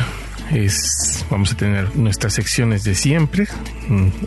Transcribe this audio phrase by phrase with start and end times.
[0.52, 3.48] Es, vamos a tener nuestras secciones de siempre.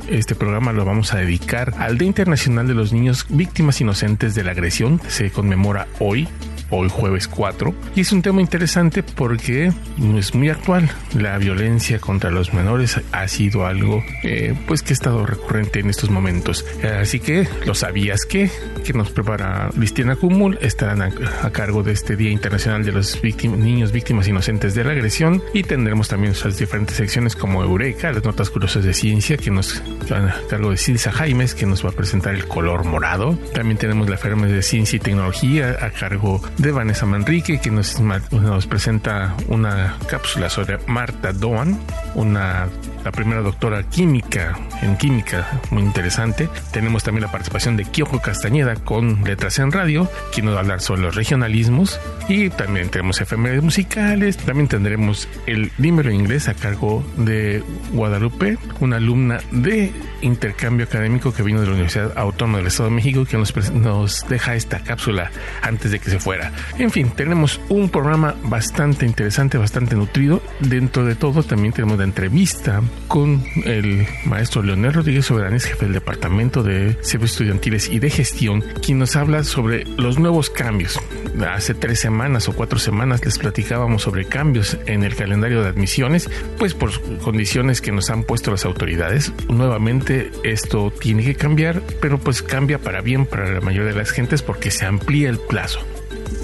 [0.08, 4.44] Este programa lo vamos a dedicar al Día Internacional de los Niños Víctimas Inocentes de
[4.44, 5.00] la Agresión.
[5.08, 6.28] Se conmemora hoy,
[6.70, 7.74] hoy jueves 4.
[7.94, 9.72] Y es un tema interesante porque
[10.16, 10.90] es muy actual.
[11.14, 15.90] La violencia contra los menores ha sido algo eh, pues que ha estado recurrente en
[15.90, 16.64] estos momentos.
[16.82, 18.50] Así que lo sabías que,
[18.84, 21.10] que nos prepara Listina Cumul, estarán a,
[21.42, 25.62] a, cargo de este Día Internacional de los Niños Víctimas Inocentes de la Agresión y
[25.62, 30.28] tendremos también nuestras diferentes secciones como Eureka, las notas curiosas de ciencia que nos van
[30.28, 33.38] a cargo de Silsa Jaimes que nos va a presentar el color morado.
[33.52, 38.00] También tenemos la Fermes de Ciencia y Tecnología a cargo de Vanessa Manrique, que nos,
[38.00, 41.78] nos presenta una cápsula sobre Marta Doan,
[42.14, 42.68] una
[43.08, 46.50] la primera doctora química en química, muy interesante.
[46.72, 50.60] Tenemos también la participación de Kiojo Castañeda con Letras en Radio, quien nos va a
[50.60, 51.98] hablar sobre los regionalismos.
[52.28, 54.36] Y también tenemos efemérides musicales.
[54.36, 61.42] También tendremos el número inglés a cargo de Guadalupe, una alumna de intercambio académico que
[61.42, 65.30] vino de la Universidad Autónoma del Estado de México, que nos, nos deja esta cápsula
[65.62, 66.52] antes de que se fuera.
[66.78, 70.42] En fin, tenemos un programa bastante interesante, bastante nutrido.
[70.60, 75.94] Dentro de todo, también tenemos la entrevista con el maestro Leonel Rodríguez Soberanes, jefe del
[75.94, 80.98] Departamento de Servicios Estudiantiles y de Gestión, quien nos habla sobre los nuevos cambios.
[81.48, 86.28] Hace tres semanas o cuatro semanas les platicábamos sobre cambios en el calendario de admisiones,
[86.58, 89.32] pues por condiciones que nos han puesto las autoridades.
[89.48, 94.10] Nuevamente esto tiene que cambiar, pero pues cambia para bien para la mayoría de las
[94.10, 95.80] gentes porque se amplía el plazo.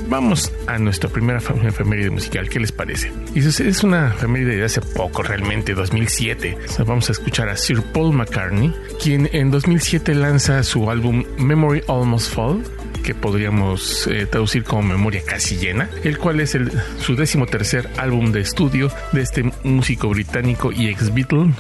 [0.09, 3.11] Vamos a nuestra primera efeméride musical, ¿qué les parece?
[3.35, 6.59] Y es una efeméride de hace poco, realmente, 2007.
[6.79, 8.73] O vamos a escuchar a Sir Paul McCartney,
[9.03, 12.63] quien en 2007 lanza su álbum Memory Almost Fall,
[13.03, 16.57] que podríamos eh, traducir como Memoria Casi Llena, el cual es
[17.01, 21.53] su décimo tercer álbum de estudio de este músico británico y ex Beatle,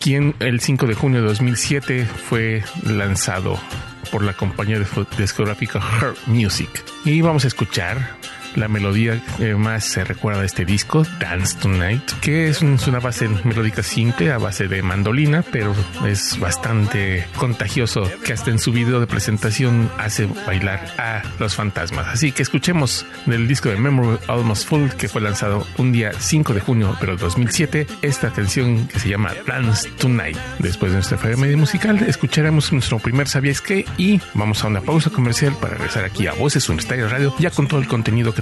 [0.00, 3.58] quien el 5 de junio de 2007 fue lanzado
[4.10, 4.78] por la compañía
[5.18, 6.84] discográfica Her Music.
[7.04, 8.16] Y vamos a escuchar
[8.56, 13.28] la melodía que más se recuerda de este disco, Dance Tonight, que es una base
[13.44, 15.74] melódica simple a base de mandolina, pero
[16.06, 22.06] es bastante contagioso que hasta en su video de presentación hace bailar a los fantasmas.
[22.08, 26.54] Así que escuchemos del disco de Memory Almost Full que fue lanzado un día 5
[26.54, 30.36] de junio, pero 2007, esta canción que se llama Dance Tonight.
[30.58, 35.10] Después de nuestra media musical, escucharemos nuestro primer Sabías que y vamos a una pausa
[35.10, 38.41] comercial para regresar aquí a Voces Universitarias Radio ya con todo el contenido que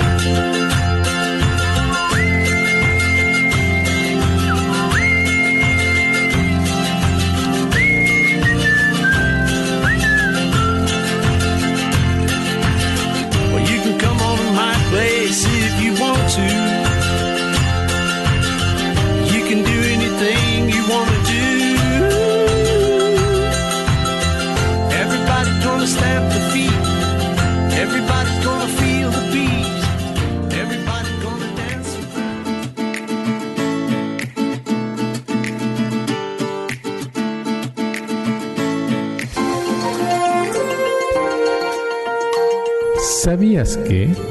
[43.51, 44.30] ¿Sabías que?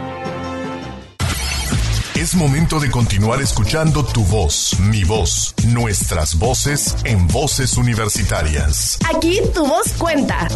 [2.31, 8.97] Es momento de continuar escuchando tu voz, mi voz, nuestras voces en voces universitarias.
[9.13, 10.47] Aquí tu voz cuenta.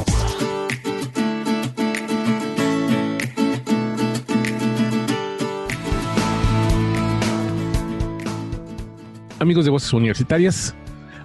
[9.39, 10.73] Amigos de Voces Universitarias,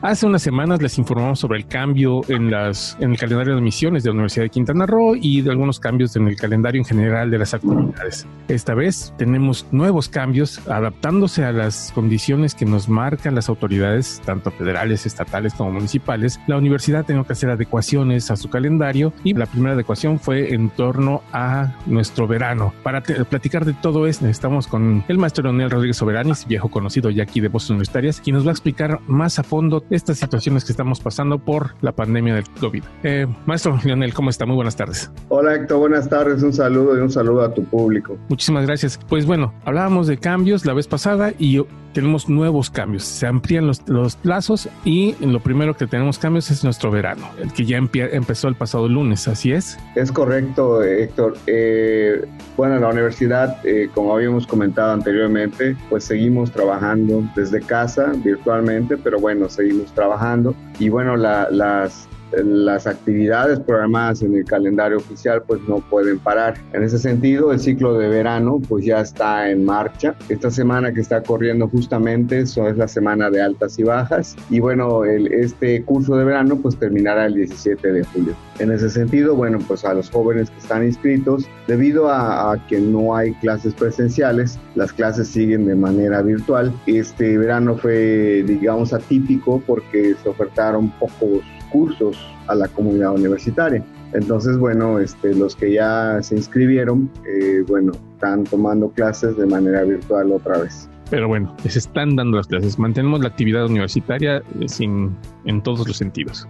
[0.02, 4.02] Hace unas semanas les informamos sobre el cambio en, las, en el calendario de misiones
[4.02, 7.30] de la Universidad de Quintana Roo y de algunos cambios en el calendario en general
[7.30, 8.26] de las actividades.
[8.48, 14.50] Esta vez tenemos nuevos cambios adaptándose a las condiciones que nos marcan las autoridades, tanto
[14.50, 16.40] federales, estatales como municipales.
[16.46, 20.70] La universidad tenía que hacer adecuaciones a su calendario y la primera adecuación fue en
[20.70, 22.72] torno a nuestro verano.
[22.82, 27.24] Para platicar de todo esto, estamos con el maestro Leonel Rodríguez Soberanis, viejo conocido ya
[27.24, 30.72] aquí de Voces Universitarias, quien nos va a explicar más a fondo estas situaciones que
[30.72, 32.84] estamos pasando por la pandemia del COVID.
[33.02, 34.46] Eh, maestro Lionel, ¿cómo está?
[34.46, 35.10] Muy buenas tardes.
[35.28, 38.16] Hola Héctor, buenas tardes, un saludo y un saludo a tu público.
[38.28, 38.98] Muchísimas gracias.
[39.08, 41.60] Pues bueno, hablábamos de cambios la vez pasada y
[41.92, 46.62] tenemos nuevos cambios, se amplían los, los plazos y lo primero que tenemos cambios es
[46.62, 49.78] nuestro verano, el que ya empezó el pasado lunes, ¿así es?
[49.96, 51.36] Es correcto, Héctor.
[51.46, 52.24] Eh,
[52.56, 59.18] bueno, la universidad, eh, como habíamos comentado anteriormente, pues seguimos trabajando desde casa, virtualmente, pero
[59.18, 60.54] bueno, seguimos trabajando.
[60.78, 66.54] Y bueno, las las actividades programadas en el calendario oficial pues no pueden parar.
[66.72, 70.14] En ese sentido, el ciclo de verano pues ya está en marcha.
[70.28, 74.60] Esta semana que está corriendo justamente eso es la semana de altas y bajas y
[74.60, 78.34] bueno, el, este curso de verano pues terminará el 17 de julio.
[78.58, 82.78] En ese sentido, bueno, pues a los jóvenes que están inscritos, debido a, a que
[82.78, 86.72] no hay clases presenciales, las clases siguen de manera virtual.
[86.86, 93.84] Este verano fue, digamos, atípico porque se ofertaron pocos cursos a la comunidad universitaria.
[94.12, 99.82] Entonces, bueno, este, los que ya se inscribieron, eh, bueno, están tomando clases de manera
[99.84, 100.89] virtual otra vez.
[101.10, 102.78] Pero bueno, se están dando las clases.
[102.78, 106.46] Mantenemos la actividad universitaria eh, sin, en todos los sentidos.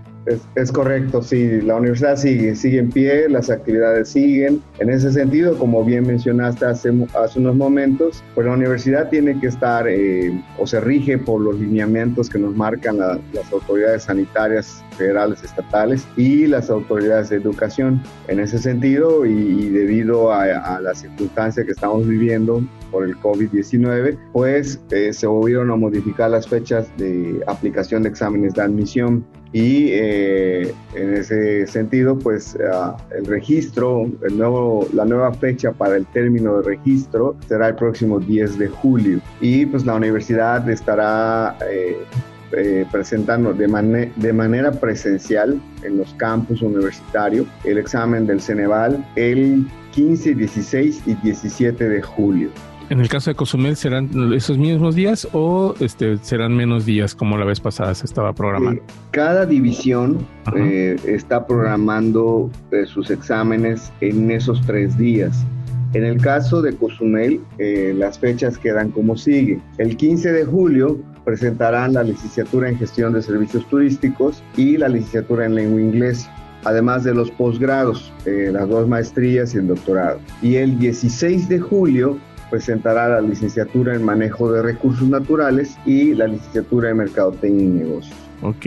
[0.54, 4.62] Es, correcto, sí, la universidad sigue, sigue en pie, las actividades siguen.
[4.78, 9.46] En ese sentido, como bien mencionaste hace, hace unos momentos, pues la universidad tiene que
[9.46, 15.42] estar eh, o se rige por los lineamientos que nos marcan las autoridades sanitarias federales,
[15.42, 18.02] estatales y las autoridades de educación.
[18.28, 24.18] En ese sentido, y, debido a, a la circunstancia que estamos viviendo por el COVID-19,
[24.32, 29.88] pues eh, se volvieron a modificar las fechas de aplicación de exámenes de admisión y
[29.90, 36.06] eh, en ese sentido pues ah, el registro, el nuevo, la nueva fecha para el
[36.06, 41.96] término de registro será el próximo 10 de julio y pues la universidad estará eh,
[42.52, 49.66] eh, presentando de, de manera presencial en los campus universitarios el examen del Ceneval el
[49.92, 52.50] 15, 16 y 17 de julio.
[52.90, 57.38] En el caso de Cozumel, ¿serán esos mismos días o este, serán menos días como
[57.38, 58.82] la vez pasada se estaba programando?
[59.12, 65.46] cada división eh, está programando eh, sus exámenes en esos tres días.
[65.92, 69.60] En el caso de Cozumel, eh, las fechas quedan como sigue.
[69.78, 75.46] El 15 de julio presentarán la licenciatura en gestión de servicios turísticos y la licenciatura
[75.46, 80.20] en lengua inglesa además de los posgrados, las dos maestrías y el doctorado.
[80.42, 82.18] Y el 16 de julio
[82.50, 88.16] presentará la licenciatura en manejo de recursos naturales y la licenciatura en mercadotecnia y negocios.
[88.42, 88.66] Ok,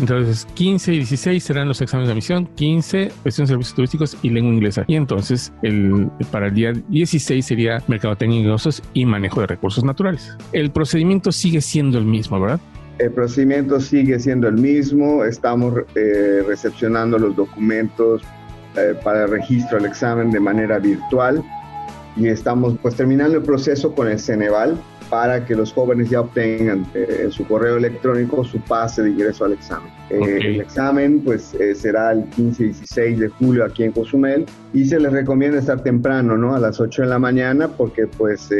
[0.00, 4.30] entonces 15 y 16 serán los exámenes de admisión, 15 gestión de servicios turísticos y
[4.30, 4.84] lengua inglesa.
[4.88, 9.84] Y entonces el, para el día 16 sería mercadotecnia y negocios y manejo de recursos
[9.84, 10.36] naturales.
[10.52, 12.60] El procedimiento sigue siendo el mismo, ¿verdad?
[12.98, 18.22] El procedimiento sigue siendo el mismo, estamos eh, recepcionando los documentos
[18.76, 21.44] eh, para el registro al examen de manera virtual
[22.16, 24.78] y estamos pues terminando el proceso con el Ceneval
[25.10, 29.44] para que los jóvenes ya obtengan eh, en su correo electrónico su pase de ingreso
[29.44, 29.90] al examen.
[30.10, 34.44] Eh, el examen pues eh, será el 15 y 16 de julio aquí en Cozumel
[34.72, 36.54] y se les recomienda estar temprano, ¿no?
[36.54, 38.50] A las 8 de la mañana porque pues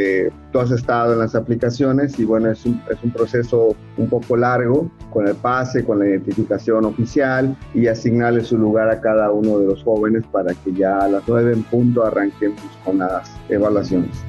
[0.52, 4.36] tú has estado en las aplicaciones y bueno, es un, es un proceso un poco
[4.36, 9.58] largo con el pase, con la identificación oficial y asignarle su lugar a cada uno
[9.58, 14.24] de los jóvenes para que ya a las 9 en punto arranquemos con las evaluaciones.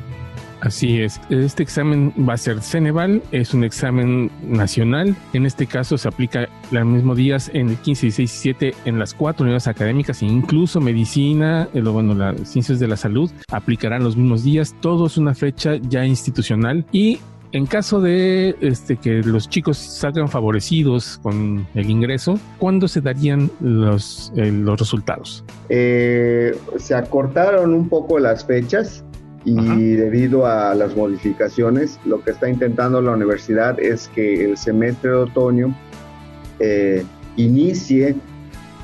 [0.66, 1.22] Así es.
[1.30, 5.16] Este examen va a ser Ceneval, es un examen nacional.
[5.34, 8.98] En este caso se aplica los mismos días en el 15, 16 y 17 en
[8.98, 14.18] las cuatro unidades académicas, incluso medicina, eh, bueno, las ciencias de la salud aplicarán los
[14.18, 14.76] mismos días.
[14.82, 17.20] Todo es una fecha ya institucional y
[17.52, 23.52] en caso de este, que los chicos salgan favorecidos con el ingreso, ¿cuándo se darían
[23.62, 25.44] los, eh, los resultados?
[25.70, 29.06] Eh, se acortaron un poco las fechas
[29.46, 29.76] y Ajá.
[29.76, 35.18] debido a las modificaciones, lo que está intentando la universidad es que el semestre de
[35.18, 35.76] otoño
[36.60, 37.06] eh,
[37.38, 38.16] inicie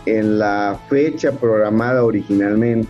[0.06, 2.88] en la fecha programada originalmente.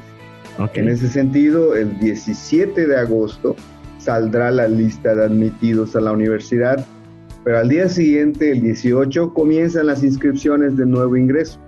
[0.60, 0.72] Ok.
[0.76, 3.56] En ese sentido, el 17 de agosto
[3.98, 6.86] saldrá la lista de admitidos a la universidad,
[7.44, 11.60] pero al día siguiente, el 18, comienzan las inscripciones de nuevo ingreso,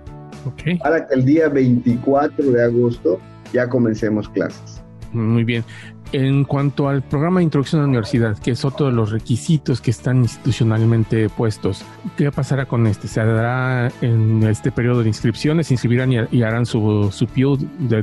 [0.46, 0.80] ok.
[0.82, 3.18] para que el día 24 de agosto
[3.52, 4.82] ya comencemos clases.
[5.12, 5.64] Muy bien.
[6.14, 9.80] En cuanto al programa de introducción a la universidad, que es otro de los requisitos
[9.80, 11.84] que están institucionalmente puestos,
[12.16, 13.08] ¿qué pasará con este?
[13.08, 15.66] ¿Se dará en este periodo de inscripciones?
[15.66, 17.26] ¿Se inscribirán y, harán su, su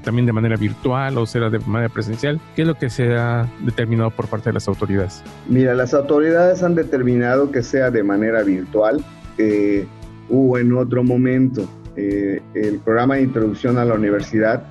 [0.04, 2.42] también de manera virtual o será de manera presencial?
[2.54, 5.24] ¿Qué es lo que se ha determinado por parte de las autoridades?
[5.48, 9.02] Mira, las autoridades han determinado que sea de manera virtual
[9.38, 9.88] eh,
[10.30, 11.66] o en otro momento.
[11.96, 14.66] Eh, el programa de introducción a la universidad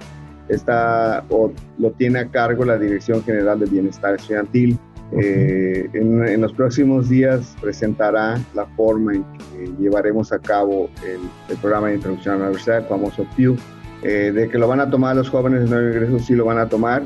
[0.51, 4.79] está o lo tiene a cargo la Dirección General de Bienestar Estudiantil.
[5.13, 11.21] Eh, en, en los próximos días presentará la forma en que llevaremos a cabo el,
[11.49, 13.57] el programa de introducción a la universidad, el famoso PIU.
[14.03, 16.59] Eh, de que lo van a tomar los jóvenes de nuevo ingreso, sí lo van
[16.59, 17.03] a tomar.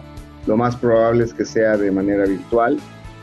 [0.47, 2.79] Lo más probable es que sea de manera virtual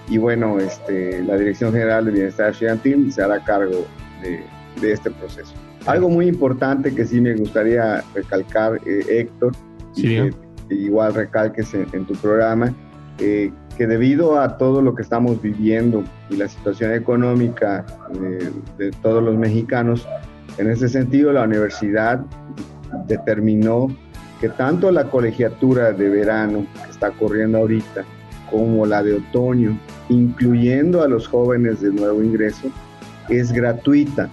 [0.10, 3.86] y bueno, este, la Dirección General de Bienestar Estudiantil se hará cargo
[4.22, 4.44] de,
[4.82, 5.54] de este proceso.
[5.86, 9.54] Algo muy importante que sí me gustaría recalcar, eh, Héctor,
[9.96, 10.36] y Sí, que, bien.
[10.68, 12.74] que igual recalques en, en tu programa,
[13.20, 18.92] eh, que debido a todo lo que estamos viviendo y la situación económica eh, de
[19.04, 20.08] todos los mexicanos,
[20.58, 22.22] en ese sentido la universidad
[23.08, 23.88] determinó
[24.40, 28.04] que tanto la colegiatura de verano que está corriendo ahorita
[28.50, 29.78] como la de otoño,
[30.10, 32.70] incluyendo a los jóvenes de nuevo ingreso,
[33.30, 34.30] es gratuita.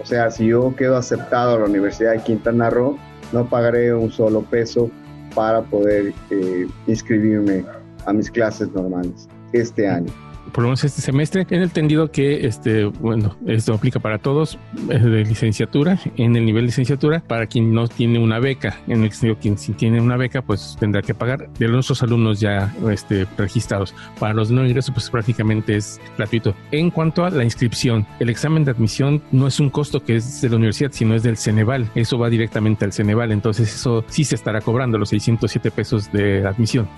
[0.00, 2.96] O sea, si yo quedo aceptado a la Universidad de Quintana Roo,
[3.32, 4.90] no pagaré un solo peso
[5.34, 7.64] para poder eh, inscribirme
[8.06, 10.12] a mis clases normales este año.
[10.50, 15.24] Por lo menos este semestre, he entendido que este, bueno, esto aplica para todos de
[15.24, 19.38] licenciatura, en el nivel de licenciatura, para quien no tiene una beca, en el sentido
[19.38, 23.94] quien si tiene una beca, pues tendrá que pagar de nuestros alumnos ya este, registrados.
[24.18, 26.54] Para los no ingresos, pues prácticamente es gratuito.
[26.70, 30.40] En cuanto a la inscripción, el examen de admisión no es un costo que es
[30.40, 31.90] de la universidad, sino es del Ceneval.
[31.94, 36.46] Eso va directamente al Ceneval, entonces eso sí se estará cobrando los 607 pesos de
[36.46, 36.88] admisión.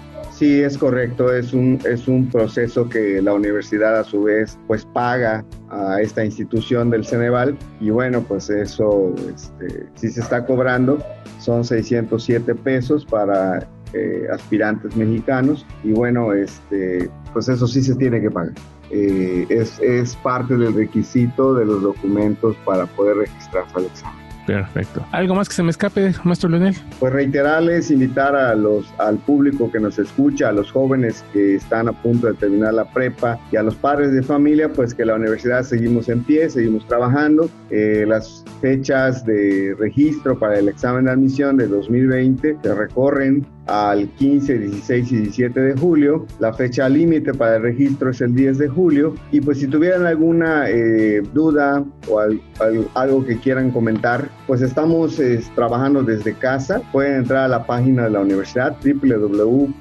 [0.42, 4.84] Sí, es correcto, es un, es un proceso que la universidad a su vez pues
[4.84, 10.98] paga a esta institución del Ceneval y bueno, pues eso este, sí se está cobrando,
[11.38, 18.20] son 607 pesos para eh, aspirantes mexicanos y bueno, este, pues eso sí se tiene
[18.20, 18.54] que pagar.
[18.90, 24.21] Eh, es, es parte del requisito de los documentos para poder registrarse al examen.
[24.46, 25.04] Perfecto.
[25.12, 26.74] ¿Algo más que se me escape, maestro Leonel?
[26.98, 31.88] Pues reiterarles, invitar a los, al público que nos escucha, a los jóvenes que están
[31.88, 35.14] a punto de terminar la prepa y a los padres de familia, pues que la
[35.14, 37.48] universidad seguimos en pie, seguimos trabajando.
[37.70, 44.08] Eh, las fechas de registro para el examen de admisión de 2020 se recorren al
[44.08, 46.26] 15, 16 y 17 de julio.
[46.38, 49.14] La fecha límite para el registro es el 10 de julio.
[49.30, 54.60] Y pues si tuvieran alguna eh, duda o al, al, algo que quieran comentar, pues
[54.62, 56.82] estamos eh, trabajando desde casa.
[56.92, 59.72] Pueden entrar a la página de la universidad www.ucro.mx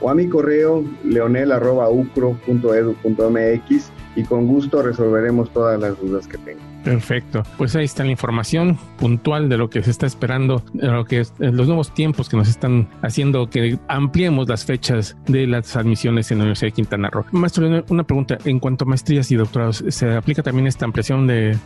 [0.00, 6.73] o a mi correo leonel.ucro.edu.mx y con gusto resolveremos todas las dudas que tengan.
[6.84, 7.42] Perfecto.
[7.56, 11.20] Pues ahí está la información puntual de lo que se está esperando, de lo que
[11.20, 16.30] es, los nuevos tiempos que nos están haciendo que ampliemos las fechas de las admisiones
[16.30, 17.24] en la Universidad de Quintana Roo.
[17.32, 18.36] Maestro, una pregunta.
[18.44, 21.58] En cuanto a maestrías y doctorados, ¿se aplica también esta ampliación de,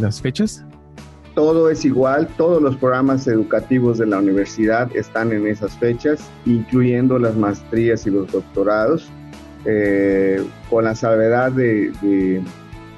[0.00, 0.64] las fechas?
[1.34, 7.18] todo es igual, todos los programas educativos de la universidad están en esas fechas, incluyendo
[7.18, 9.08] las maestrías y los doctorados,
[9.64, 11.92] eh, con la salvedad de,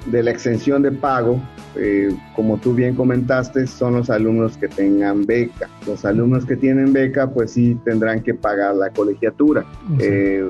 [0.05, 1.41] de, la exención de pago.
[1.75, 5.69] Eh, como tú bien comentaste, son los alumnos que tengan beca.
[5.87, 9.65] Los alumnos que tienen beca, pues sí tendrán que pagar la colegiatura.
[9.89, 9.97] -huh.
[9.99, 10.49] eh,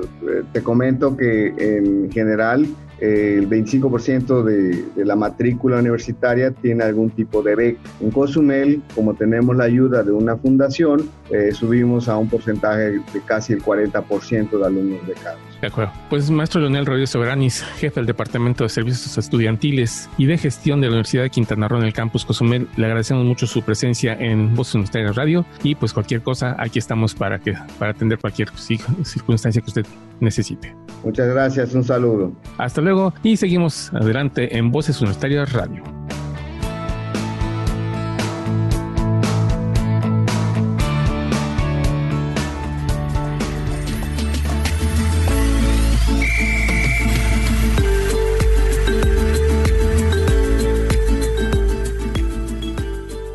[0.52, 2.66] te comento que en general
[3.00, 7.80] eh, el 25% de, de, la matrícula universitaria tiene algún tipo de beca.
[8.00, 13.20] En Cozumel, como tenemos la ayuda de una fundación, eh, subimos a un porcentaje de
[13.24, 15.40] casi el 40% de alumnos becados.
[15.60, 15.92] De acuerdo.
[16.10, 20.88] Pues maestro Leonel Rodríguez Soberanis, jefe del Departamento de Servicios Estudiantiles y de Gestión de
[20.88, 24.54] la Universidad de Quintana Roo en el campus Cozumel, le agradecemos mucho su presencia en
[24.54, 29.62] Voz Universitaria Radio y pues cualquier cosa, aquí estamos para, que, para atender cualquier circunstancia
[29.62, 29.86] que usted
[30.20, 30.74] necesite.
[31.02, 32.32] Muchas gracias, un saludo.
[32.58, 35.82] Hasta luego y seguimos adelante en Voces Universitarias Radio.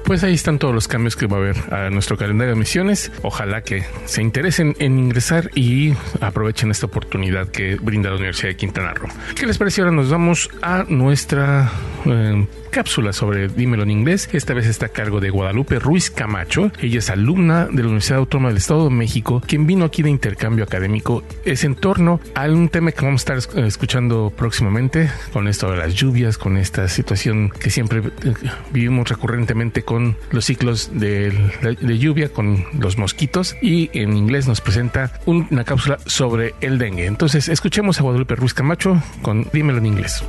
[0.09, 3.11] Pues ahí están todos los cambios que va a haber a nuestro calendario de misiones.
[3.21, 8.55] Ojalá que se interesen en ingresar y aprovechen esta oportunidad que brinda la Universidad de
[8.55, 9.07] Quintana Roo.
[9.35, 9.81] ¿Qué les parece?
[9.81, 11.71] Ahora nos vamos a nuestra
[12.07, 14.29] eh, cápsula sobre Dímelo en inglés.
[14.31, 16.71] Esta vez está a cargo de Guadalupe Ruiz Camacho.
[16.79, 20.09] Ella es alumna de la Universidad Autónoma del Estado de México, quien vino aquí de
[20.09, 21.23] intercambio académico.
[21.45, 25.77] Es en torno a un tema que vamos a estar escuchando próximamente, con esto de
[25.77, 28.33] las lluvias, con esta situación que siempre eh,
[28.71, 33.55] vivimos recurrentemente con los ciclos de, de lluvia, con los mosquitos.
[33.61, 37.05] Y en inglés nos presenta una cápsula sobre el dengue.
[37.05, 40.23] Entonces, escuchemos a Guadalupe Ruiz Camacho con Dímelo en inglés.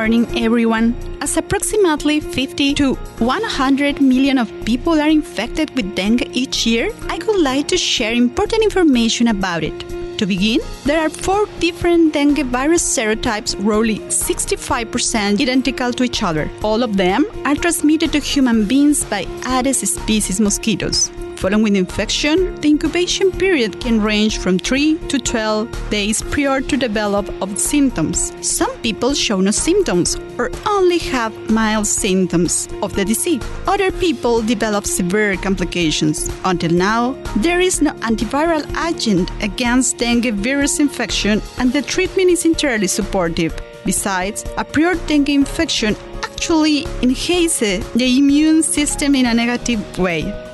[0.00, 0.86] Morning, everyone.
[1.20, 7.18] As approximately 50 to 100 million of people are infected with dengue each year, I
[7.26, 9.78] would like to share important information about it.
[10.16, 16.48] To begin, there are four different dengue virus serotypes, roughly 65% identical to each other.
[16.62, 21.10] All of them are transmitted to human beings by Aedes species mosquitoes.
[21.40, 27.30] Following infection, the incubation period can range from 3 to 12 days prior to develop
[27.40, 28.34] of symptoms.
[28.46, 33.40] Some people show no symptoms or only have mild symptoms of the disease.
[33.66, 36.30] Other people develop severe complications.
[36.44, 42.44] Until now, there is no antiviral agent against dengue virus infection and the treatment is
[42.44, 43.58] entirely supportive.
[43.86, 50.49] Besides, a prior dengue infection actually enhances the immune system in a negative way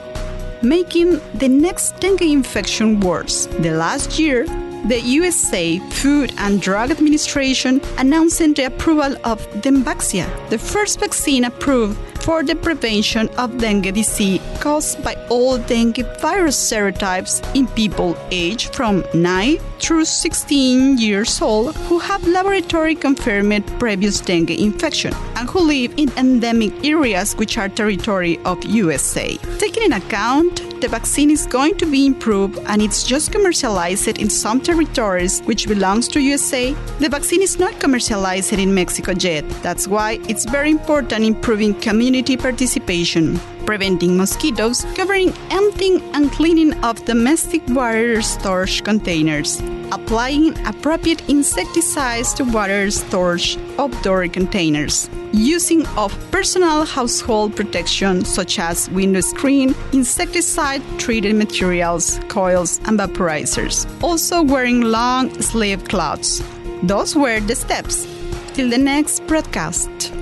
[0.62, 3.46] making the next dengue infection worse.
[3.46, 4.46] The last year,
[4.86, 11.98] the USA Food and Drug Administration announced the approval of Demaxia, the first vaccine approved
[12.26, 18.74] for the prevention of dengue disease caused by all dengue virus serotypes in people aged
[18.74, 25.60] from 9 through 16 years old who have laboratory confirmed previous dengue infection and who
[25.60, 29.36] live in endemic areas which are territory of USA.
[29.58, 34.28] Taking in account the vaccine is going to be improved and it's just commercialized in
[34.28, 39.48] some territories which belongs to USA, the vaccine is not commercialized in Mexico yet.
[39.62, 47.04] That's why it's very important improving community participation preventing mosquitoes, covering, emptying, and cleaning of
[47.04, 49.60] domestic water storage containers,
[49.92, 58.88] applying appropriate insecticides to water storage outdoor containers, using of personal household protection such as
[58.90, 63.84] window screen, insecticide treated materials, coils, and vaporizers.
[64.02, 66.42] Also wearing long sleeve cloths.
[66.84, 68.06] Those were the steps.
[68.54, 70.15] Till the next broadcast.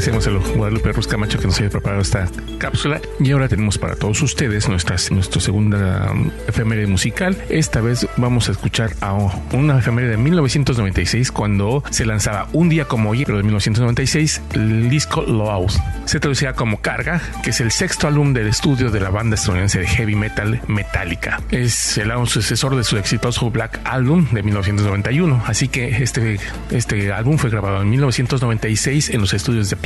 [0.00, 2.26] Agradecemos a Guadalupe Ruz Camacho que nos haya preparado esta
[2.58, 3.02] cápsula.
[3.18, 7.36] Y ahora tenemos para todos ustedes nuestra, nuestra segunda um, efeméride musical.
[7.50, 9.12] Esta vez vamos a escuchar a
[9.52, 14.88] una efeméride de 1996 cuando se lanzaba un día como hoy, pero de 1996, el
[14.88, 15.70] disco Loud.
[16.06, 19.80] Se traducía como Carga, que es el sexto álbum del estudio de la banda estadounidense
[19.80, 21.42] de heavy metal Metallica.
[21.50, 25.42] Es el álbum sucesor de su exitoso Black Album de 1991.
[25.46, 29.76] Así que este, este álbum fue grabado en 1996 en los estudios de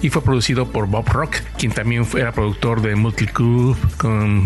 [0.00, 3.76] Y fue producido por Bob Rock, quien también era productor de Multicrew,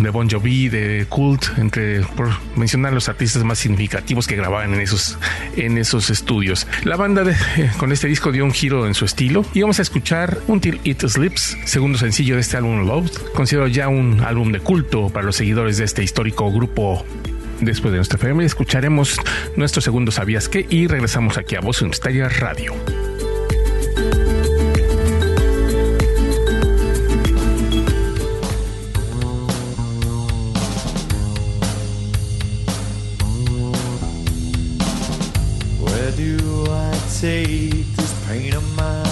[0.00, 4.80] de Bon Jovi, de Cult, entre por mencionar los artistas más significativos que grababan en
[4.80, 5.16] esos
[5.56, 6.66] en esos estudios.
[6.82, 9.78] La banda de, eh, con este disco dio un giro en su estilo y vamos
[9.78, 14.50] a escuchar Until It Sleeps, segundo sencillo de este álbum Load, considerado ya un álbum
[14.50, 17.04] de culto para los seguidores de este histórico grupo
[17.60, 19.16] Después de nuestra familia escucharemos
[19.56, 22.74] nuestro segundo Sabías qué y regresamos aquí a Voz Universitaria Radio.
[37.24, 39.06] Take this pain of mine.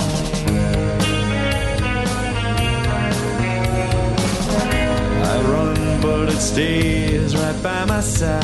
[5.25, 8.43] I run, but it stays right by my side.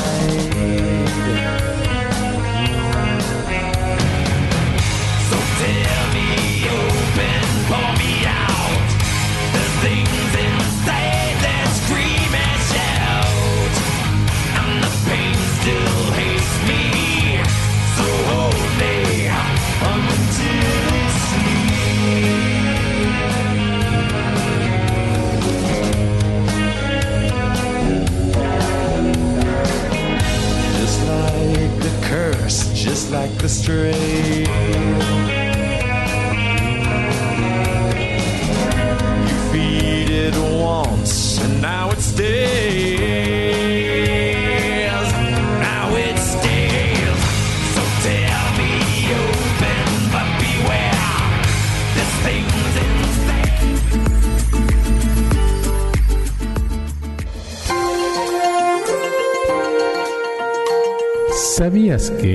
[32.99, 33.95] Just like the strain.
[39.29, 42.49] You feed it once, and now it stays.
[45.61, 47.21] Now it stays.
[47.75, 48.73] So tell me
[49.23, 51.07] open, but beware.
[51.95, 53.79] This thing's insane.
[61.57, 62.35] ¿Sabías que?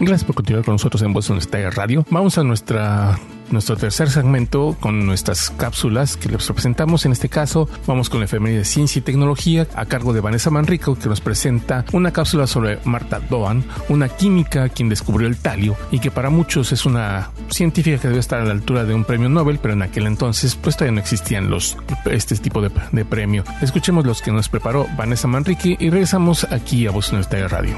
[0.00, 2.06] Gracias por continuar con nosotros en Voz Universitaria Radio.
[2.10, 3.18] Vamos a nuestra
[3.50, 7.06] nuestro tercer segmento con nuestras cápsulas que les presentamos.
[7.06, 10.50] En este caso, vamos con la efeméride de ciencia y tecnología a cargo de Vanessa
[10.50, 15.76] Manrico, que nos presenta una cápsula sobre Marta Doan, una química quien descubrió el talio
[15.90, 19.04] y que para muchos es una científica que debe estar a la altura de un
[19.04, 21.76] premio Nobel, pero en aquel entonces pues todavía no existían los
[22.10, 23.44] este tipo de, de premio.
[23.62, 27.76] Escuchemos los que nos preparó Vanessa Manrique y regresamos aquí a Voz Universitaria Radio.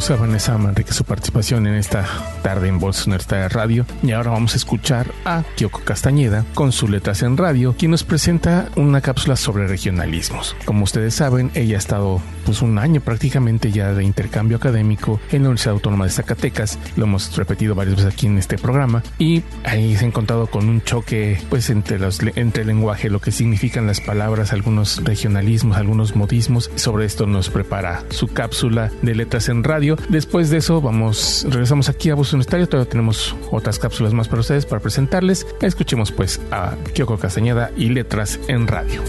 [0.00, 2.06] Agradecemos a Vanessa Manrique su participación en esta
[2.42, 3.84] tarde en Voz Universitaria Radio.
[4.02, 8.02] Y ahora vamos a escuchar a Kyoko Castañeda con sus letras en radio, quien nos
[8.02, 10.56] presenta una cápsula sobre regionalismos.
[10.64, 15.42] Como ustedes saben, ella ha estado pues un año prácticamente ya de intercambio académico en
[15.42, 16.80] la Universidad Autónoma de Zacatecas.
[16.96, 19.04] Lo hemos repetido varias veces aquí en este programa.
[19.20, 23.20] Y ahí se ha encontrado con un choque pues entre los entre el lenguaje, lo
[23.20, 26.72] que significan las palabras, algunos regionalismos, algunos modismos.
[26.74, 29.96] Sobre esto nos prepara su cápsula de letras en radio.
[30.08, 32.66] Después de eso, vamos, regresamos aquí a Voz Universitaria.
[32.66, 35.46] Todavía tenemos otras cápsulas más para ustedes para presentarles.
[35.62, 39.04] Escuchemos pues a Kyoko Castañeda y letras en radio.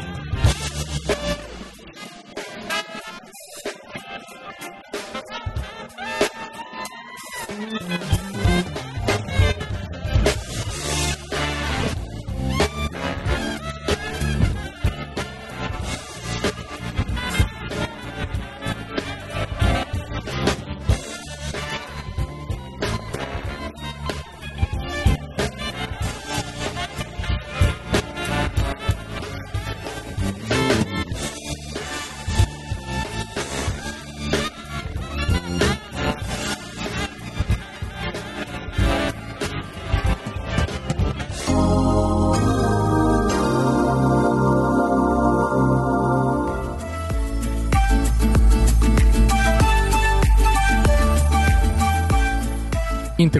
[0.00, 0.29] Bye.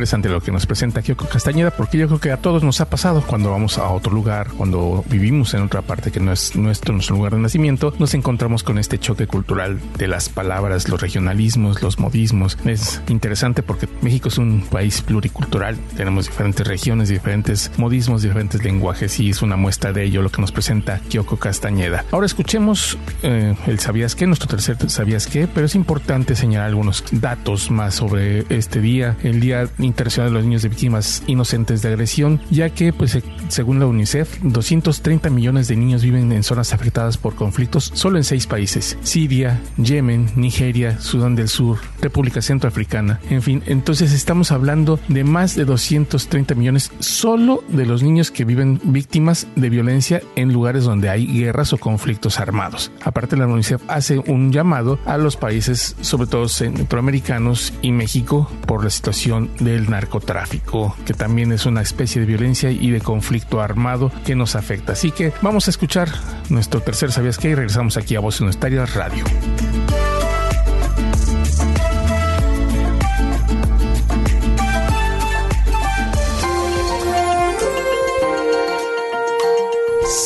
[0.01, 2.89] Interesante lo que nos presenta Kyoko Castañeda porque yo creo que a todos nos ha
[2.89, 6.95] pasado cuando vamos a otro lugar, cuando vivimos en otra parte que no es nuestro,
[6.95, 11.83] nuestro lugar de nacimiento, nos encontramos con este choque cultural de las palabras, los regionalismos,
[11.83, 12.57] los modismos.
[12.65, 19.21] Es interesante porque México es un país pluricultural, tenemos diferentes regiones, diferentes modismos, diferentes lenguajes
[19.21, 22.07] y es una muestra de ello lo que nos presenta Kyoko Castañeda.
[22.11, 27.05] Ahora escuchemos eh, el Sabías qué, nuestro tercer Sabías qué, pero es importante señalar algunos
[27.13, 31.89] datos más sobre este día, el Día Internacional de los Niños de Víctimas Inocentes de
[31.89, 37.19] Agresión, ya que, pues, según la UNICEF, 230 millones de niños viven en zonas afectadas
[37.19, 43.21] por conflictos solo en seis países: Siria, Yemen, Nigeria, Sudán del Sur, República Centroafricana.
[43.29, 48.45] En fin, entonces estamos hablando de más de 230 millones solo de los niños que
[48.45, 52.93] viven víctimas de violencia en lugares donde hay guerras o conflictos armados.
[53.03, 58.85] Aparte, la UNICEF hace un llamado a los países, sobre todo centroamericanos y México, por
[58.85, 64.13] la situación del narcotráfico, que también es una especie de violencia y de conflicto armado
[64.25, 64.93] que nos afecta.
[64.93, 66.09] Así que vamos a escuchar
[66.49, 69.25] nuestro tercer Sabías que y regresamos aquí a Voz Universitaria Radio.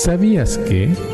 [0.04, 1.13] ¿Sabías que?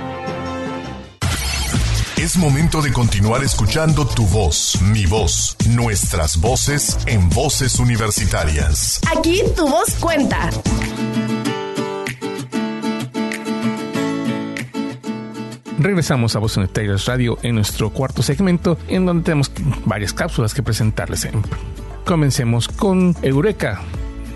[2.31, 9.01] Es momento de continuar escuchando tu voz, mi voz, nuestras voces en voces universitarias.
[9.13, 10.49] Aquí tu voz cuenta.
[15.77, 19.51] Regresamos a Voz Universitarias Radio en nuestro cuarto segmento, en donde tenemos
[19.83, 21.27] varias cápsulas que presentarles.
[22.05, 23.81] Comencemos con Eureka,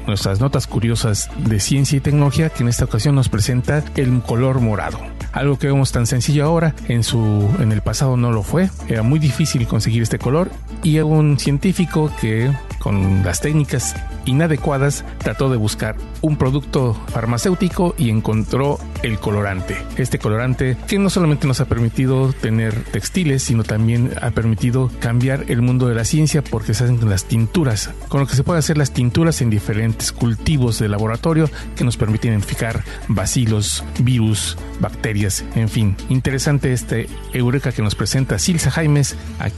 [0.08, 4.62] nuestras notas curiosas de ciencia y tecnología, que en esta ocasión nos presenta el color
[4.62, 5.00] morado
[5.36, 9.04] algo que vemos tan sencillo ahora, en su en el pasado no lo fue, era
[9.04, 10.50] muy difícil conseguir este color
[10.82, 18.10] y un científico que con las técnicas inadecuadas trató de buscar un producto farmacéutico y
[18.10, 19.76] encontró el colorante.
[19.98, 25.46] Este colorante que no solamente nos ha permitido tener textiles, sino también ha permitido cambiar
[25.48, 28.60] el mundo de la ciencia porque se hacen las tinturas, con lo que se puede
[28.60, 35.43] hacer las tinturas en diferentes cultivos de laboratorio que nos permiten identificar bacilos, virus, bacterias,
[35.55, 35.95] en fin.
[36.10, 39.15] Interesante este Eureka que nos presenta Silsa Jaimes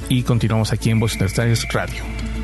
[0.09, 2.36] y continuamos aquí en Voz Universitarios Radio.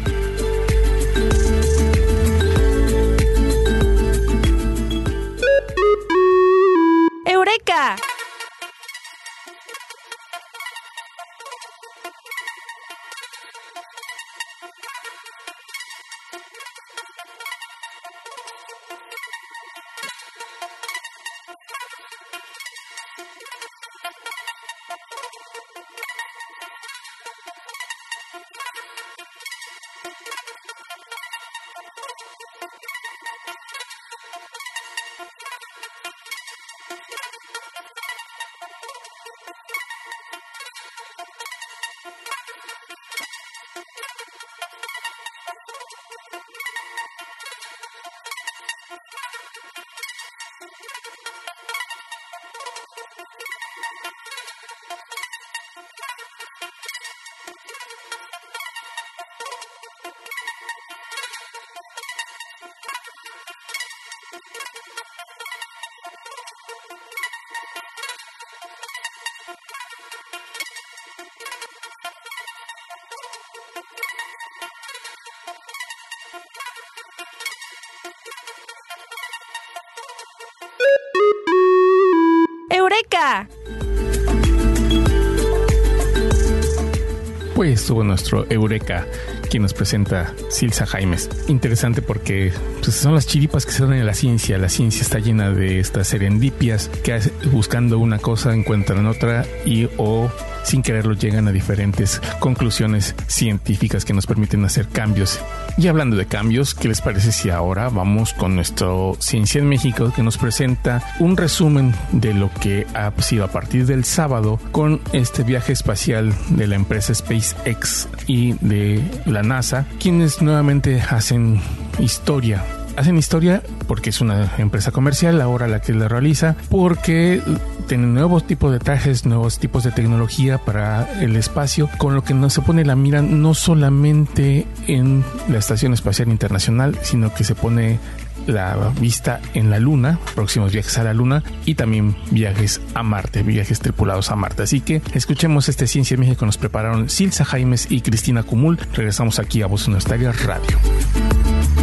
[87.56, 89.06] Pues estuvo nuestro Eureka,
[89.50, 91.30] quien nos presenta Silsa Jaimes.
[91.48, 92.52] Interesante porque
[92.82, 94.58] pues, son las chiripas que se dan en la ciencia.
[94.58, 97.20] La ciencia está llena de estas serendipias que
[97.52, 100.32] buscando una cosa encuentran otra y o
[100.64, 105.40] sin quererlo llegan a diferentes conclusiones científicas que nos permiten hacer cambios
[105.78, 110.14] y hablando de cambios, ¿qué les parece si ahora vamos con nuestro Ciencia en México
[110.16, 115.02] que nos presenta un resumen de lo que ha sido a partir del sábado con
[115.14, 121.60] este viaje espacial de la empresa SpaceX y de la NASA, quienes nuevamente hacen
[122.00, 122.64] historia
[122.96, 127.42] hacen historia porque es una empresa comercial ahora la que la realiza, porque
[127.84, 132.34] tienen nuevos tipos de trajes, nuevos tipos de tecnología para el espacio, con lo que
[132.34, 137.56] no se pone la mira no solamente en la Estación Espacial Internacional, sino que se
[137.56, 138.00] pone
[138.48, 143.44] la vista en la Luna, próximos viajes a la Luna y también viajes a Marte,
[143.44, 144.64] viajes tripulados a Marte.
[144.64, 148.80] Así que escuchemos este Ciencia México nos prepararon Silsa Jaimes y Cristina Cumul.
[148.94, 151.83] Regresamos aquí a Voz Universitaria Radio.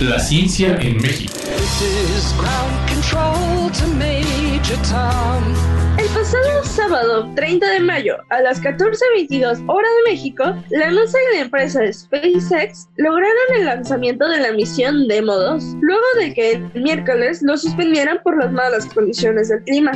[0.00, 1.32] La ciencia en México.
[5.98, 11.36] El pasado sábado 30 de mayo a las 14.22 hora de México, la NASA y
[11.36, 16.82] la empresa SpaceX lograron el lanzamiento de la misión Demo 2, luego de que el
[16.82, 19.92] miércoles lo suspendieran por las malas condiciones del clima.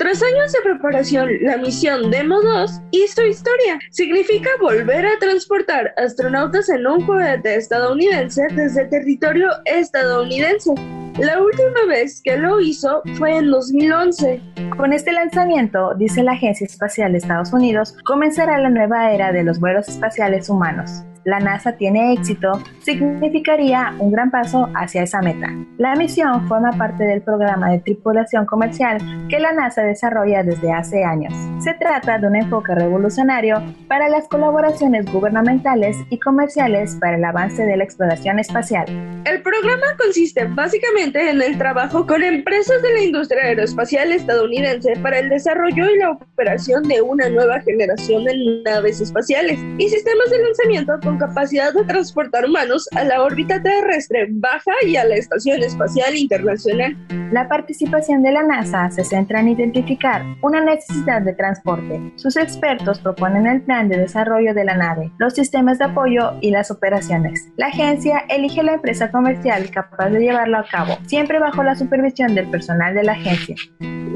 [0.00, 3.78] Tras años de preparación, la misión Demo 2 hizo historia.
[3.90, 10.72] Significa volver a transportar astronautas en un cohete estadounidense desde territorio estadounidense.
[11.18, 14.40] La última vez que lo hizo fue en 2011.
[14.76, 19.42] Con este lanzamiento, dice la Agencia Espacial de Estados Unidos, comenzará la nueva era de
[19.42, 25.48] los vuelos espaciales humanos la NASA tiene éxito, significaría un gran paso hacia esa meta.
[25.76, 28.98] La misión forma parte del programa de tripulación comercial
[29.28, 31.32] que la NASA desarrolla desde hace años.
[31.62, 37.64] Se trata de un enfoque revolucionario para las colaboraciones gubernamentales y comerciales para el avance
[37.64, 38.86] de la exploración espacial.
[39.24, 45.18] El programa consiste básicamente en el trabajo con empresas de la industria aeroespacial estadounidense para
[45.20, 50.42] el desarrollo y la operación de una nueva generación de naves espaciales y sistemas de
[50.42, 55.62] lanzamiento con capacidad de transportar humanos a la órbita terrestre baja y a la Estación
[55.62, 56.94] Espacial Internacional.
[57.32, 62.12] La participación de la NASA se centra en identificar una necesidad de transporte.
[62.16, 66.50] Sus expertos proponen el plan de desarrollo de la nave, los sistemas de apoyo y
[66.50, 67.48] las operaciones.
[67.56, 72.34] La agencia elige la empresa comercial capaz de llevarlo a cabo, siempre bajo la supervisión
[72.34, 73.56] del personal de la agencia.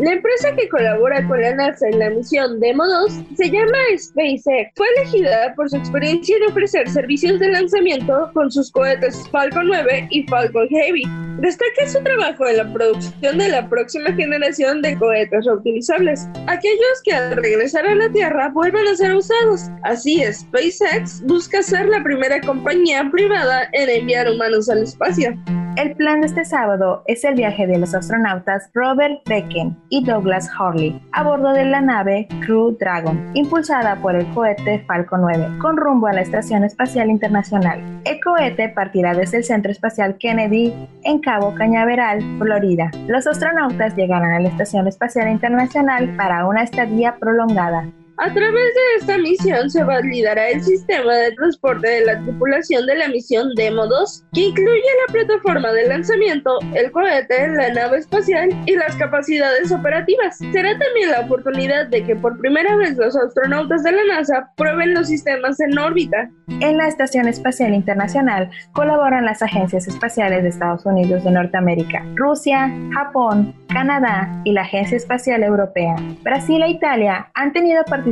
[0.04, 4.70] La empresa que colabora con la NASA en la misión Demo 2 se llama SpaceX.
[4.76, 10.08] Fue elegida por su experiencia de ofrecer servicios de lanzamiento con sus cohetes Falcon 9
[10.10, 11.04] y Falcon Heavy.
[11.40, 17.14] Destaca su trabajo en la producción de la próxima generación de cohetes reutilizables, aquellos que
[17.14, 19.70] al regresar a la Tierra vuelvan a ser usados.
[19.84, 25.34] Así, SpaceX busca ser la primera compañía privada en enviar humanos al espacio.
[25.76, 30.50] El plan de este sábado es el viaje de los astronautas Robert Becken y Douglas
[30.58, 35.76] Hurley a bordo de la nave Crew Dragon, impulsada por el cohete Falcon 9, con
[35.76, 37.80] rumbo a la Estación Espacial Internacional.
[38.04, 40.74] El cohete partirá desde el Centro Espacial Kennedy
[41.04, 42.90] en Cabo Cañaveral, Florida.
[43.06, 47.86] Los astronautas llegarán a la Estación Espacial Internacional para una estadía prolongada.
[48.18, 52.94] A través de esta misión se validará el sistema de transporte de la tripulación de
[52.94, 58.50] la misión Demo 2, que incluye la plataforma de lanzamiento, el cohete, la nave espacial
[58.66, 60.38] y las capacidades operativas.
[60.52, 64.94] Será también la oportunidad de que por primera vez los astronautas de la NASA prueben
[64.94, 66.30] los sistemas en órbita.
[66.60, 72.72] En la Estación Espacial Internacional colaboran las agencias espaciales de Estados Unidos de Norteamérica, Rusia,
[72.92, 75.96] Japón, Canadá y la Agencia Espacial Europea.
[76.22, 78.03] Brasil e Italia han tenido participación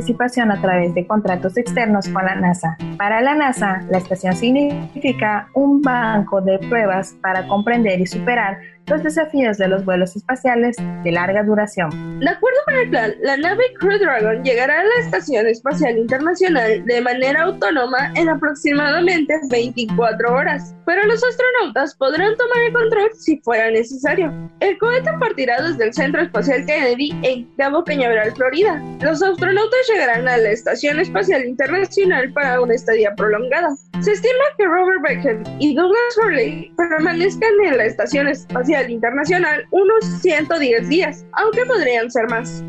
[0.51, 2.77] a través de contratos externos con la NASA.
[2.97, 8.57] Para la NASA, la estación significa un banco de pruebas para comprender y superar
[8.87, 12.19] los desafíos de los vuelos espaciales de larga duración.
[12.19, 16.85] De acuerdo con el plan, la nave Crew Dragon llegará a la Estación Espacial Internacional
[16.85, 23.39] de manera autónoma en aproximadamente 24 horas, pero los astronautas podrán tomar el control si
[23.39, 24.31] fuera necesario.
[24.59, 28.81] El cohete partirá desde el Centro Espacial Kennedy en Cabo Cañaveral, Florida.
[29.01, 33.75] Los astronautas llegarán a la Estación Espacial Internacional para una estadía prolongada.
[34.01, 40.03] Se estima que Robert Beckham y Douglas Hurley permanezcan en la Estación Espacial Internacional unos
[40.21, 42.63] 110 días, aunque podrían ser más.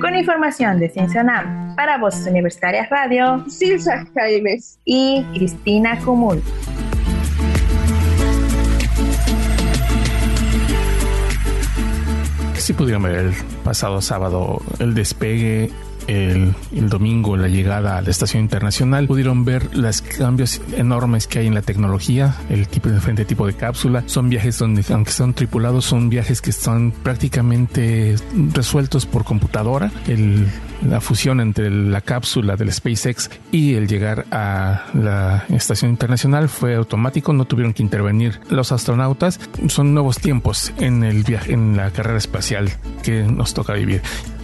[0.00, 6.42] Con información de Ciencia UNAM, para Voces Universitarias Radio, Silsa Jaimes y Cristina Cumul.
[12.62, 13.34] sí pudieron ver el
[13.64, 15.68] pasado sábado el despegue
[16.06, 21.40] el, el, domingo la llegada a la estación internacional pudieron ver los cambios enormes que
[21.40, 24.04] hay en la tecnología, el tipo de diferente tipo de cápsula.
[24.06, 28.16] Son viajes donde, aunque son tripulados, son viajes que están prácticamente
[28.52, 29.90] resueltos por computadora.
[30.06, 30.46] El,
[30.86, 36.74] la fusión entre la cápsula del SpaceX y el llegar a la estación internacional fue
[36.74, 39.38] automático, no tuvieron que intervenir los astronautas.
[39.68, 42.70] Son nuevos tiempos en el viaje, en la carrera espacial
[43.02, 44.02] que nos toca vivir.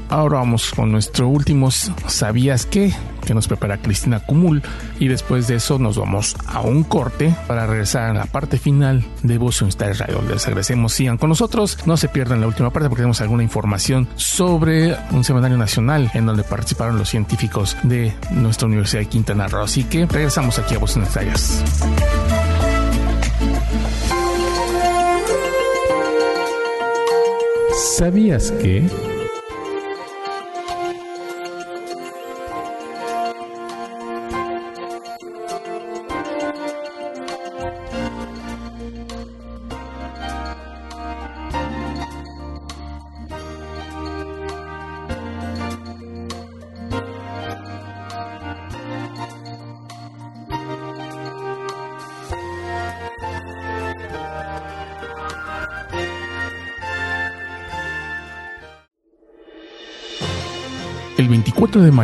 [0.08, 2.94] Ahora vamos con nuestro último ¿Sabías qué?
[3.28, 4.62] que nos prepara Cristina Cumul
[4.98, 9.04] y después de eso nos vamos a un corte para regresar a la parte final
[9.22, 10.22] de Boston Style Radio.
[10.22, 14.08] Les agradecemos, sigan con nosotros, no se pierdan la última parte porque tenemos alguna información
[14.16, 19.64] sobre un seminario nacional en donde participaron los científicos de nuestra Universidad de Quintana Roo.
[19.64, 21.32] Así que regresamos aquí a Boston Style.
[27.98, 29.17] ¿Sabías que...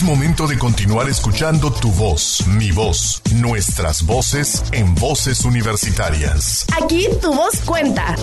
[0.00, 6.64] Es momento de continuar escuchando tu voz, mi voz, nuestras voces en voces universitarias.
[6.82, 8.16] Aquí tu voz cuenta.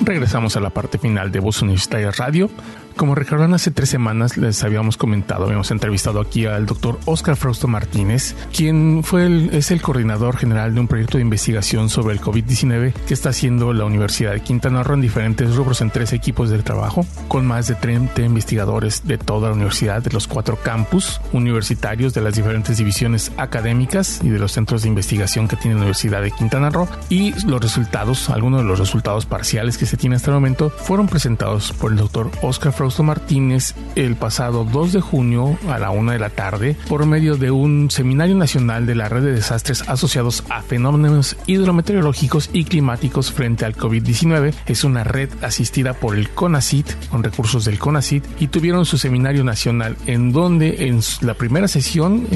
[0.00, 2.48] Regresamos a la parte final de Voz Universitaria Radio.
[2.96, 7.68] Como recordarán, hace tres semanas les habíamos comentado, habíamos entrevistado aquí al doctor Oscar Frausto
[7.68, 12.20] Martínez, quien fue el, es el coordinador general de un proyecto de investigación sobre el
[12.20, 16.50] COVID-19 que está haciendo la Universidad de Quintana Roo en diferentes rubros en tres equipos
[16.50, 21.20] de trabajo, con más de 30 investigadores de toda la universidad, de los cuatro campus
[21.32, 25.80] universitarios, de las diferentes divisiones académicas y de los centros de investigación que tiene la
[25.80, 26.88] Universidad de Quintana Roo.
[27.08, 31.08] Y los resultados, algunos de los resultados parciales que se tienen hasta el momento, fueron
[31.08, 36.12] presentados por el doctor Oscar Frausto Martínez el pasado 2 de junio a la una
[36.12, 40.44] de la tarde por medio de un seminario nacional de la red de desastres asociados
[40.48, 44.52] a fenómenos hidrometeorológicos y climáticos frente al COVID-19.
[44.66, 49.44] Es una red asistida por el CONACIT con recursos del CONACIT y tuvieron su seminario
[49.44, 52.26] nacional en donde en la primera sesión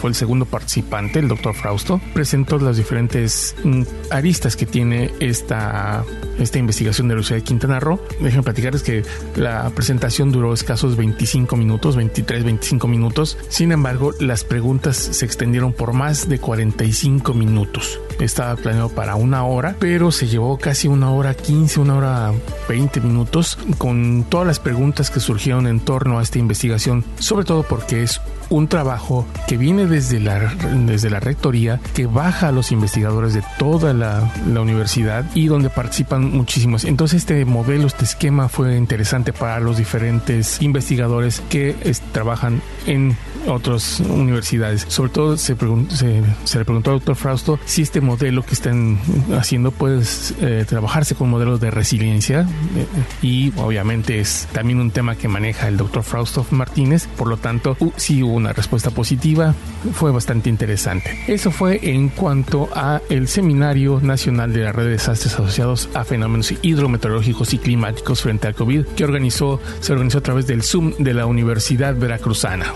[0.00, 6.04] fue el segundo participante, el doctor Frausto, presentó las diferentes mm, aristas que tiene esta,
[6.38, 8.00] esta investigación de la Universidad de Quintana Roo.
[8.20, 9.02] Déjenme platicarles que
[9.36, 13.36] la presentación duró escasos 25 minutos, 23, 25 minutos.
[13.48, 18.00] Sin embargo, las preguntas se extendieron por más de 45 minutos.
[18.20, 22.32] Estaba planeado para una hora, pero se llevó casi una hora 15, una hora
[22.68, 27.64] 20 minutos con todas las preguntas que surgieron en torno a esta investigación, sobre todo
[27.64, 28.20] porque es
[28.50, 30.54] un trabajo que viene desde la,
[30.86, 35.70] desde la rectoría, que baja a los investigadores de toda la, la universidad y donde
[35.70, 36.84] participan muchísimos.
[36.84, 41.74] Entonces este modelo, este esquema fue interesante para los diferentes investigadores que
[42.12, 44.86] trabajan en otras universidades.
[44.88, 45.56] Sobre todo se,
[45.88, 48.98] se, se, le preguntó al doctor Frausto si este modelo que están
[49.36, 50.02] haciendo puede
[50.40, 52.40] eh, trabajarse con modelos de resiliencia
[52.76, 52.86] eh,
[53.22, 57.06] y obviamente es también un tema que maneja el doctor Frausto Martínez.
[57.16, 59.54] Por lo tanto, uh, sí hubo una respuesta positiva.
[59.92, 61.24] Fue bastante interesante.
[61.26, 66.04] Eso fue en cuanto a el Seminario Nacional de la Red de Desastres Asociados a
[66.04, 70.94] Fenómenos Hidrometeorológicos y Climáticos frente al COVID que organizó, se organizó a través del Zoom
[70.98, 72.74] de la Universidad Veracruzana.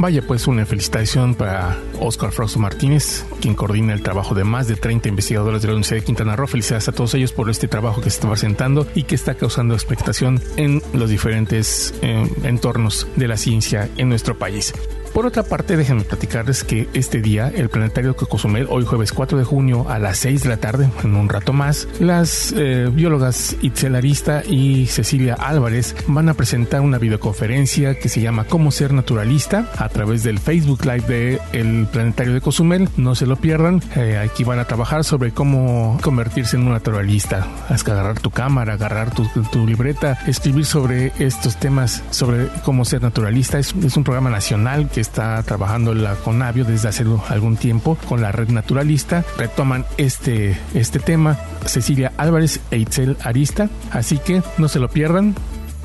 [0.00, 4.76] Vaya pues una felicitación para Oscar Frausto Martínez, quien coordina el trabajo de más de
[4.76, 6.46] 30 investigadores de la Universidad de Quintana Roo.
[6.46, 9.74] Felicidades a todos ellos por este trabajo que se está presentando y que está causando
[9.74, 14.72] expectación en los diferentes eh, entornos de la ciencia en nuestro país.
[15.12, 19.38] Por otra parte, déjenme platicarles que este día, el planetario de Cozumel, hoy jueves 4
[19.38, 23.56] de junio a las 6 de la tarde, en un rato más, las eh, biólogas
[23.62, 28.92] Itzel Arista y Cecilia Álvarez van a presentar una videoconferencia que se llama Cómo ser
[28.92, 32.88] naturalista a través del Facebook Live de el planetario de Cozumel.
[32.96, 33.82] No se lo pierdan.
[33.96, 37.46] Eh, aquí van a trabajar sobre cómo convertirse en un naturalista.
[37.68, 42.84] Haz que agarrar tu cámara, agarrar tu, tu, libreta, escribir sobre estos temas, sobre cómo
[42.84, 43.58] ser naturalista.
[43.58, 48.20] Es, es un programa nacional que está trabajando la CONAVIO desde hace algún tiempo con
[48.20, 49.24] la red naturalista.
[49.36, 53.68] Retoman este, este tema Cecilia Álvarez e Itzel Arista.
[53.90, 55.34] Así que no se lo pierdan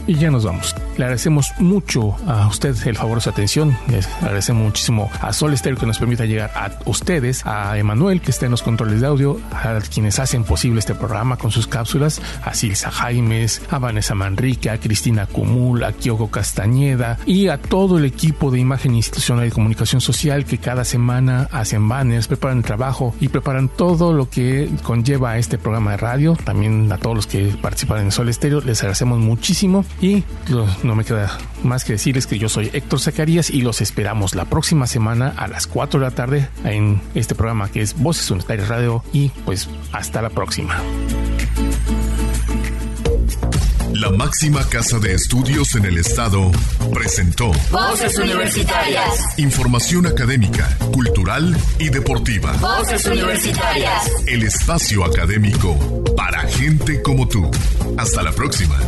[0.08, 0.76] y ya nos vamos.
[0.98, 3.76] Le agradecemos mucho a usted el favor de su atención.
[3.88, 8.32] Le agradecemos muchísimo a Sol Estéreo que nos permita llegar a ustedes, a Emanuel que
[8.32, 12.22] está en los controles de audio, a quienes hacen posible este programa con sus cápsulas,
[12.44, 17.98] a Silsa Jaimes, a Vanessa Manrique, a Cristina Cumul, a Kiogo Castañeda y a todo
[17.98, 22.64] el equipo de imagen institucional y comunicación social que cada semana hacen banners, preparan el
[22.64, 26.38] trabajo y preparan todo lo que conlleva a este programa de radio.
[26.44, 30.24] También a todos los que participan en Sol Estéreo les agradecemos muchísimo y
[30.84, 34.46] no me queda más que decirles que yo soy Héctor Zacarías y los esperamos la
[34.46, 38.68] próxima semana a las 4 de la tarde en este programa que es Voces Unitarias
[38.68, 40.82] Radio y pues hasta la próxima.
[43.94, 46.52] La máxima casa de estudios en el estado
[46.94, 49.38] presentó Voces Universitarias.
[49.38, 52.54] Información académica, cultural y deportiva.
[52.54, 54.12] Voces Universitarias.
[54.26, 57.50] El espacio académico para gente como tú.
[57.98, 58.80] Hasta la próxima.